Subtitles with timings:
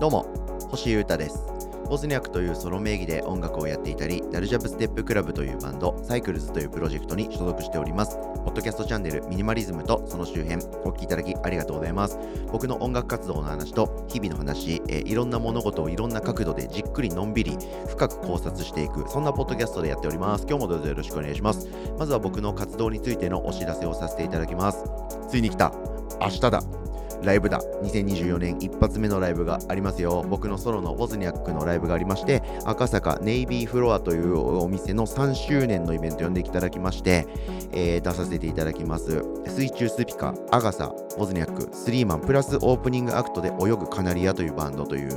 [0.00, 0.26] どうも
[0.70, 1.46] 星優太です。
[1.88, 8.16] ボズニャクというソロ名義で音楽をやっていたりダルジャブステップクラブというバンドサイクルズというプロジェクトに所属しております。
[8.44, 12.18] ポッドキャストチャンネルミニマリズムとその周辺お聞きいただきありがとうございます。
[12.52, 17.56] 僕の音楽活動の話と日々の話、えいろんな物事をいろんな角度でじっくりのんびり
[17.88, 20.46] 深く考察していくそんなポッドキャストでやっております。
[20.48, 21.68] 今日もどうぞよろしくお願いします。
[21.98, 24.84] まずは僕の活動についてのお知らせをさせていただきます。
[25.30, 25.72] ついに来た。
[26.20, 26.85] 明日だ。
[27.22, 27.60] ライブだ。
[27.82, 30.24] 2024年一発目のライブがありますよ。
[30.28, 37.26] 僕のソロのウォズニャックのライブがありまして赤坂ネイビーフロアというお店の3周年のイベント呼んでいただきまして、
[37.72, 39.22] えー出させていただきます。
[39.46, 45.08] 水中スピカアガサウォズニャックスリーマンプラスオープニングアクトで泳ぐカナリアというバンドという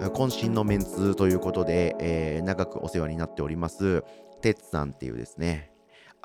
[0.00, 4.02] 渾身のメンツということで、えー長くお世話になっております
[4.40, 5.75] てつさんっていうですね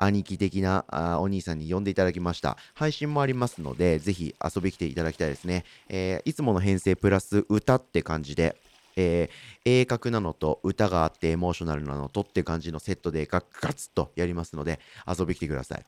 [0.04, 2.56] 兄貴的なあお兄さんに呼んでいただきました。
[2.74, 5.64] 配信もありますので、ぜひ遊び来ていただきたいですね。
[5.88, 8.56] えーいつもの編成プラス歌って感じで、
[8.96, 15.84] えー鋭角なのと歌があってエモーショナルなのとって感じのセットでガッガツッとやりますので、遊び来てください。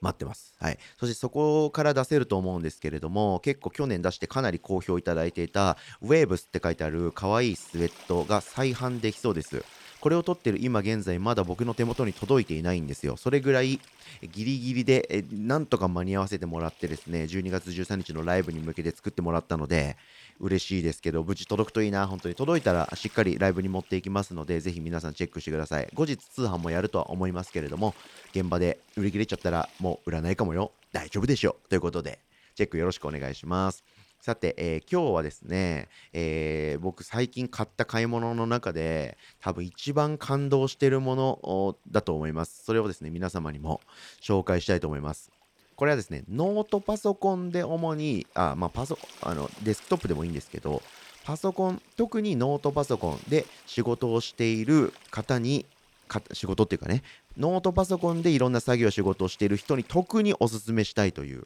[0.00, 0.54] 待ってます。
[0.60, 0.78] はい。
[1.00, 9.64] そしてそこから出せると思うんですけれども、結構去年出してかなり好評いただいていた、ウェーブスって書いてある可愛いスウェットが再販できそうです。
[10.06, 13.16] これを撮ってる今現在まだ僕の手元に届いていないんですよ。
[13.16, 13.80] それぐらい
[14.22, 19.96] ギリギリでえなんとか間に合わせてもらってですね、12月13日のライブに向けて作ってもらったので、
[20.38, 25.88] 嬉しいですけど、無事届くといいな、本当に届いたらしっかりライブに持っていきますので、ぜひ皆さんチェックしてください。
[25.92, 27.92] 後日通販もやるとは思いますけれども、
[28.30, 30.70] 現場で売り切れちゃったらもう売らないかもよ。
[30.92, 31.56] 大丈夫でしょ。
[31.68, 32.20] ということで、
[32.54, 33.82] チェックよろしくお願いします。
[34.20, 42.64] さて、えー今日はですね、えー僕最近買った買い物の中で多分一番感動しているものだと思います。
[42.64, 43.80] それをですね、皆様にも
[44.20, 45.30] 紹介したいと思います。
[45.76, 50.82] これはですね、ノートパソコンで主に、あ、まあ、パソ、あの、デスクトップでもいいんですけど、
[51.24, 55.66] パソコン、特にノートパソコンで仕事をしている方に、
[56.08, 57.02] か仕事っていうかね、
[57.36, 61.44] ノートパソコンでいろんな作業仕事をしている人に特におすすめしたいという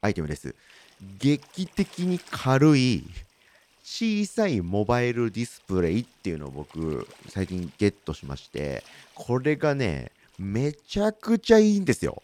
[0.00, 0.56] アイテムです。
[1.18, 3.04] 劇的に軽い
[3.84, 12.22] 小さいモバイルディスプレイっていうのを僕最近ゲットしましてこれがねめちゃくちゃいいんですよ。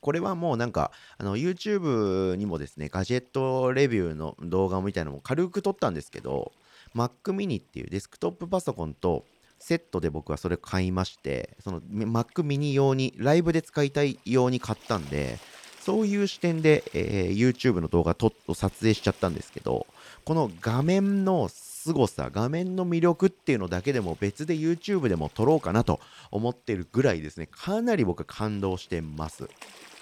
[0.00, 6.52] これはもうなんかあの YouTube にもですねガジェットレビューの動画みたいなのも軽く撮ったんですけど
[6.94, 9.24] Mac mini っていうデスクトップパソコンと
[9.58, 15.38] セットで僕はそれ買いましてその Mac mini 用にライブで使いたい用に買ったんで
[15.80, 19.86] そういう視点で、えー YouTube の動画と撮影しちゃったんですけど
[20.24, 25.98] この画面の凄さ画面の魅力っていうのだけでも別で YouTube でも撮ろうかなと
[26.30, 27.48] 思ってるぐらいですね。
[27.50, 29.48] かなり僕は感動してます。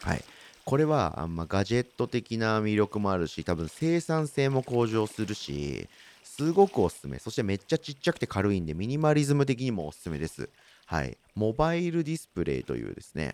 [0.02, 0.24] はい。
[0.64, 5.88] これはあんまガジェット的な魅力もあるし多分生産性も向上するし
[6.24, 7.18] すごくおすすめ。
[7.20, 10.50] そしてめっちゃちっちゃくて軽いんでミニマリズム的にもおすすめです。
[10.86, 11.16] はい。
[11.36, 13.32] モバイルディスプレイというですね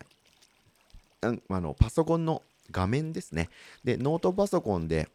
[1.49, 2.41] あのパソコンの
[2.71, 3.49] 画面ですね。
[3.83, 5.07] でノートパソコンで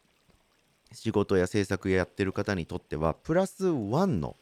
[0.93, 4.37] 仕事や制作やってる方にとってはプラス1の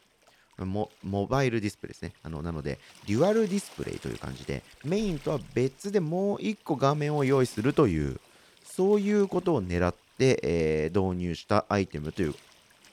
[0.59, 2.13] モモバイルディスプレイですね。
[2.23, 8.21] あのなのでデュアルディスプレイという感じでメインとは別でもう1個画面を用意するという
[8.65, 12.35] そういうことを狙って、えー導入したアイテムという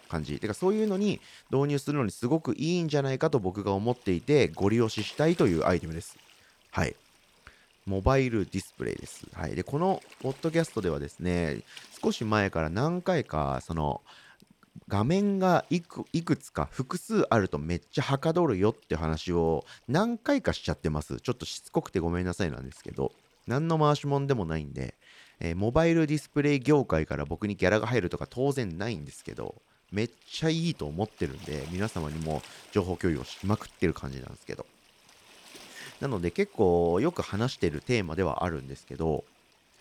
[0.10, 0.40] 感じ。
[0.40, 1.20] てかそういうのに
[1.52, 6.18] 導入するのにすごくいいんじゃないかと僕が思っていてご利用ししたいというアイテムです。
[6.72, 6.96] はい。
[7.86, 9.28] モバイルディスプレイです。
[9.34, 9.56] はい。
[9.56, 11.62] で、このポッドキャストではですね、
[12.02, 14.02] 少し前から何回か、その、
[14.88, 21.20] 画面がいくいくつか複数あるとめっちゃはかどるよって話を何回かしちゃってます。
[21.22, 23.12] ちょっとしつこくてごめんなさいなんですけど、
[23.48, 24.96] 何の回しもんでもないんで、
[25.40, 29.56] えーモバイルディスプレイ業界から僕にギャラが入るとか当然ないんですけど、
[29.92, 32.42] めっちゃいいと思ってるんで、皆様にも
[32.72, 34.66] 情報共有をしまくってる感じなんですけど。
[36.02, 39.24] なので結構よく話してるテーマではあるんですけど、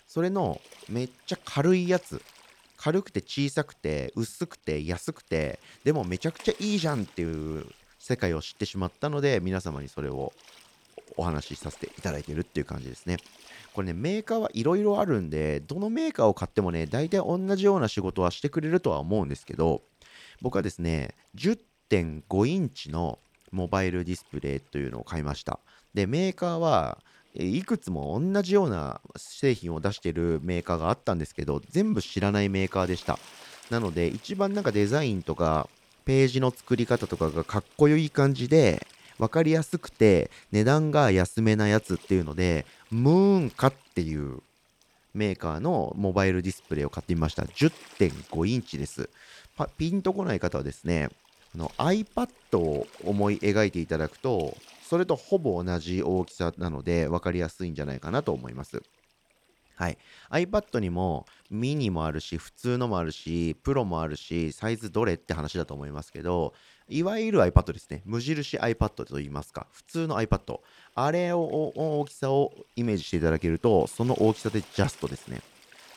[0.07, 2.21] それのめっちゃ軽いやつ、
[2.77, 7.65] 軽くて小さくて薄くて安くて、でもめちゃくちゃいいじゃんっていう
[7.99, 10.31] 世界を知ってしまったので、皆様にそれを
[11.17, 13.17] お話しさせていただいてるっていう感じですね。
[13.73, 19.81] これね、メーカーはいろいろあるんで、どのメーカーを買ってもね、大体同じような仕事はしてくれるとは思うんですけど、
[20.41, 23.19] 僕はですね、10.5インチの
[23.51, 25.59] モバイルディスプレイというのを買いました。
[25.95, 26.99] で、メーカーは、
[27.33, 33.17] いくつも同じような製品を出してるメーカーがあったんですけど、全部知らないメーカーでした。
[33.69, 35.69] なので、一番なんかデザインとか、
[36.03, 38.85] ページの作り方とかがかっこよい感じで、
[39.17, 44.41] 分かりやすくて、値段が安めなやつっていうので、ムーンかっていう
[45.13, 47.43] メーカーのモバイルディスプレイを買ってみました。
[47.43, 49.09] 10.5インチです。
[49.77, 51.09] ピンとこない方はですね、
[51.55, 58.83] あの iPad を思い描いていただくと、それとほぼ同じ大きさなので分かりやすいんじゃないかなと思います。
[59.75, 59.97] はい。
[60.29, 66.53] iPad にもミニもあるし、普通のもあるし、プロもあるし、サイズどれって話だと思いますけど、
[66.87, 68.03] いわゆる iPad ですね。
[68.05, 69.67] 無印 iPad と言いますか。
[69.71, 70.59] 普通の iPad。
[70.93, 75.41] あれを、大きさをイメージしていただけると、その大きさでジャストですね。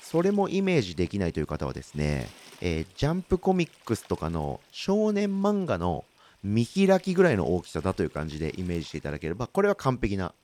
[0.03, 2.29] それもイメージできないという方はですね、
[2.61, 6.05] えー、ジャンプコミックスとかの少年漫画の
[6.43, 10.35] 見開きぐらいの大きさだという感じでイメージしていただければ、これは完璧な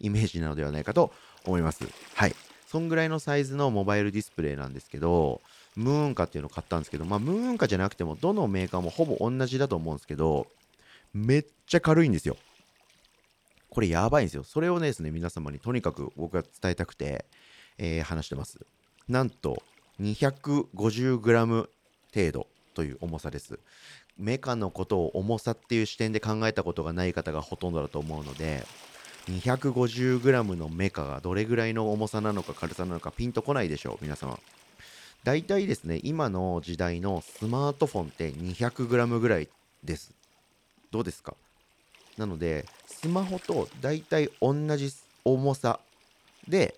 [0.00, 1.12] イメージなのではないかと
[1.44, 1.84] 思います。
[2.14, 2.34] はい。
[2.66, 5.40] そんぐらいのサイズのモバイルディスプレイなんですけど、
[5.76, 10.46] ムーンカっていうのを買ったんですけど、まあ、ムーンカじゃなくても、どのメーカーもほぼ同じだと思うんですけど、
[11.12, 12.36] めっちゃ軽いんですよ。
[13.70, 14.44] これやばいんですよ。
[14.44, 17.24] それをねですね、皆様にとにかく僕が伝えたくて、
[17.78, 18.66] えー、話してます。
[19.08, 19.62] なんと、
[20.00, 21.68] 250g
[22.12, 23.58] 程度という重さです。
[24.18, 28.64] メカのことを重さっていう視点で考えたことがない方がほとんどだと思うので、
[29.28, 34.38] 250g のメカがどれぐらいの重さなのか軽さなのかピンとこないでしょう、皆様。
[35.24, 39.48] 大体ですね、今の時代のスマートフォンって 200g ぐらい
[39.82, 40.12] です。
[40.90, 41.34] どうですか？
[42.18, 44.92] なので、スマホと大体同じ
[45.24, 45.80] 重さ
[46.46, 46.76] で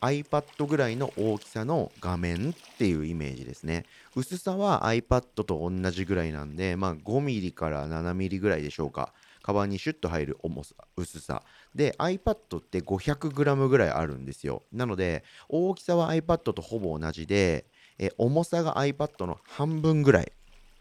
[0.00, 3.84] iPad ぐらいの大きさの画面っていうイメージですね。
[4.14, 9.12] 薄さは iPad と同じぐらいなんで、まあ 5mm から 7mm ぐらいでしょうか。
[9.42, 11.42] カバンにシュッと入る重さ、薄さ。
[11.74, 14.62] で、iPad って 500g ぐらいあるんですよ。
[14.72, 17.64] なので、大きさは iPad とほぼ同じで、
[17.98, 20.32] え重さが iPad の半分ぐらい。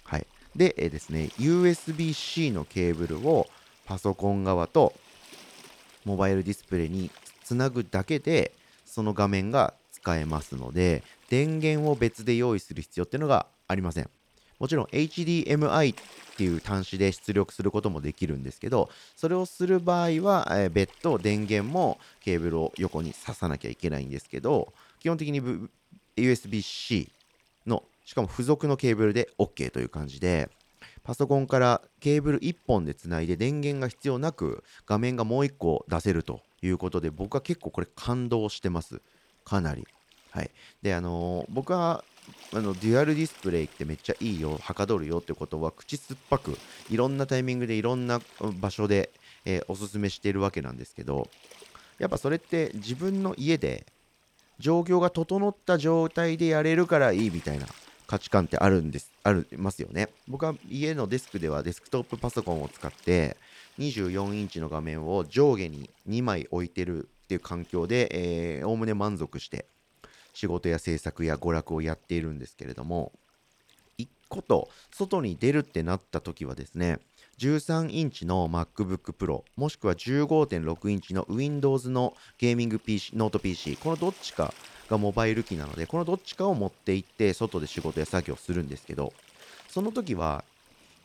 [0.03, 0.27] はい。
[0.55, 3.47] で、えですね、USB-C のケーブルを
[3.85, 4.93] パソコン側と
[6.03, 7.09] モバイルディスプレイに
[7.43, 8.51] つなぐだけで、
[8.97, 14.09] その画面が使えますので、電源を別で用意する必要っていうのがありません。
[14.57, 15.97] もちろん HDMI っ
[16.35, 25.43] ていう端子で出力することもできるんですけど、それをする場合は、え、別途電源もケーブルを横に挿さなきゃいけないんですけど、基本的に
[26.15, 27.11] USB-C
[27.67, 30.49] の、しかも付属のケーブルで OK という感じで、
[31.03, 39.01] パソコンからケーブル1本でつないで電源が必要なく画面がもう1個出せるということで僕は結構これ感動してます。
[39.45, 39.87] かなり。
[40.31, 40.51] はい。
[40.81, 42.03] で、あのー、僕は
[42.53, 46.57] あのデュアルディスプレイってめっちゃいいよ、はかどるよってことは、口酸っぱく、
[46.89, 48.21] いろんなタイミングでいろんな
[48.59, 49.11] 場所で、
[49.45, 51.29] えー、おすすめしているわけなんですけど、
[51.99, 53.85] やっぱそれって自分の家で
[54.59, 57.65] 状況が整った状態でやれるからいいみたいな
[58.07, 60.09] 価値観ってあるんです、ありますよね。
[60.27, 63.37] 僕は家のデスクではデスクトップパソコンを使って、
[63.79, 69.65] 24インチの画面を上下に2枚置いてるっていう環境で、おおむね満足して、
[70.33, 73.11] 仕事や制作や娯楽をやっているんですけれども、
[73.97, 76.99] 一歩外に出るってなった時はですね、
[77.39, 84.53] 13インチの MacBook Pro、もしくは15.6インチの Windows のゲーミング PC、ノート PC、このどっちか
[84.89, 89.13] がモバイル機なので、このどっちかを持って行って外で仕事や作業するんですけど、
[89.69, 90.43] その時は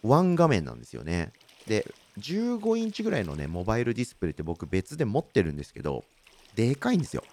[0.02, 1.32] ワン画面なんですよね。
[1.66, 1.86] で、
[2.18, 6.04] 15インチぐらいのね、モバイルディスプレイって僕別で持ってるんですけど、
[6.54, 7.24] でかいんですよ。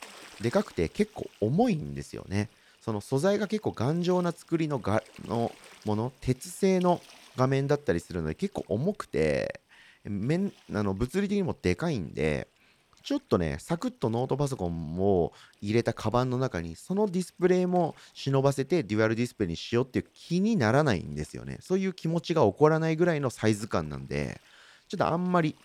[0.42, 2.50] でかくて結構重いんですよね。
[2.82, 5.52] その素材が結構頑丈な作りのがの
[5.86, 7.02] もの、鉄製の
[7.36, 9.62] 画面だったりするので結構重くて、
[10.06, 12.48] 面あの物理的にもでかいんで、
[13.04, 21.58] ちょっとね、サクッとノートパソコンを入れたカバンの中に、そのディスプレイも忍ばせてデュアルディスプレイにしようっていう気にならないんですよね。
[21.62, 24.42] そういう気持ちが起こらないぐらいのサイズ感なんで、
[24.90, 25.56] ちょっとあんまり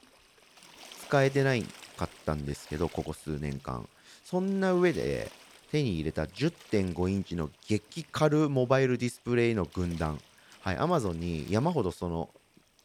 [1.07, 1.65] 使えてない
[1.97, 3.89] かったんですけど、ここ数年間。
[4.23, 5.31] そんな上で
[5.73, 10.21] 手に入れた10.5インチの激軽モバイルディスプレイの軍団。
[10.61, 12.29] はい、Amazon に山ほどその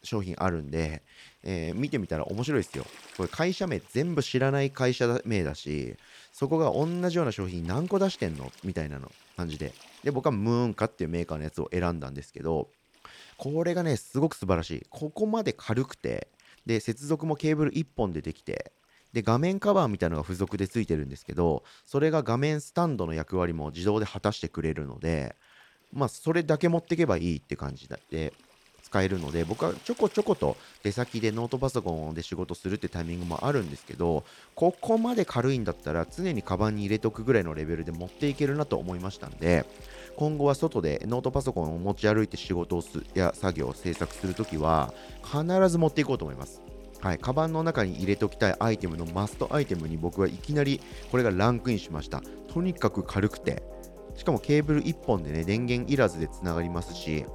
[0.02, 1.02] 商品あるんで、
[1.44, 2.86] えー、見てみたら面白いですよ。
[3.18, 5.98] これ会社名全部知らない会社名だし、
[6.32, 8.50] そこが同じような商品何個出してんの？
[8.64, 9.74] みたいなの感じで。
[10.06, 12.70] で、僕はムーンカっていうメーカーのやつを選んだんですけど、
[13.38, 14.86] これがね、すごく素晴らしい。
[14.90, 16.30] ここまで軽くて、
[16.66, 18.72] で、接続もケーブル1本でできて、
[19.14, 25.36] で、画面カバーみたいなのが付属で付いてるんですけど、それが画面スタンドの役割も自動で果たしてくれるので、
[25.92, 28.34] まあ、それだけ持っていけばいいって感じで
[28.90, 34.24] 使えるので、僕はちょこちょこと出先でノートパソコンで仕事するってタイミングもあるんですけど、
[34.56, 39.66] ここまで軽いんだったら常にカバンに入れとくぐらいのレベルで持っていけるなと思いましたんで、
[40.16, 44.94] 今後は外でノートパソコンを持ち歩いて仕事をすや作業を制作するときは
[45.24, 46.62] 必ず持っていこうと思います。
[47.02, 50.82] はい、カバンの中に入れておきたいアイテムのマストアイテムに僕はいきなり
[51.12, 52.22] これがランクインしました
[52.54, 53.64] とにかく軽くて
[54.16, 57.26] しかもケーブル1本でね電源いらずでつながりますし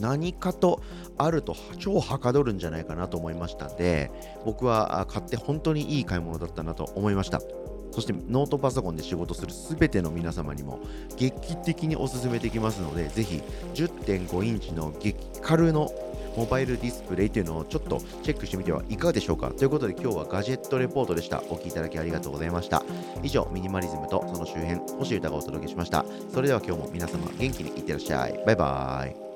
[0.00, 0.82] 何かと
[1.18, 4.10] あると超はかどるんじゃないかなと思いましたんで
[4.44, 7.40] 僕は買って本当にいい買い物だったなと思いました。
[7.92, 10.78] そしてノートパソコンで仕事するすべての皆様にも
[11.16, 13.42] 劇的におすすめできますのでぜひ
[13.74, 15.90] 10.5インチの激軽の
[16.36, 19.50] モバイルディスプレイというのをちょっとチェックしてみてはいかがでしょうか。
[19.50, 21.42] ということで今日はガジェットレポートでした。
[21.50, 22.84] お聴きいただきありがとうございました。
[23.22, 26.04] 以上ミニマリズムとその周辺星歌がお届けしました。
[26.32, 28.40] それでは今日も皆様元気にいってらっしゃい。
[28.46, 29.29] バイバーイ。